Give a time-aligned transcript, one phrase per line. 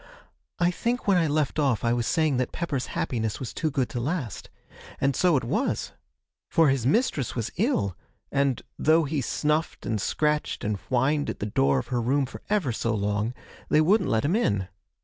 [0.57, 3.87] 'I think when I left off I was saying that Pepper's happiness was too good
[3.89, 4.49] to last.
[4.99, 5.91] And so it was.
[6.49, 7.95] For his mistress was ill,
[8.31, 12.41] and, though he snuffed and scratched and whined at the door of her room for
[12.49, 13.35] ever so long,
[13.69, 14.69] they wouldn't let him in.